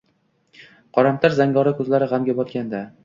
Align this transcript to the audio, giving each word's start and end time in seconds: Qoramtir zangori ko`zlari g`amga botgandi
Qoramtir 0.97 1.35
zangori 1.41 1.75
ko`zlari 1.81 2.09
g`amga 2.15 2.37
botgandi 2.41 2.81